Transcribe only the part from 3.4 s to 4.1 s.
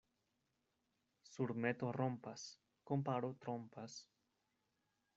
trompas.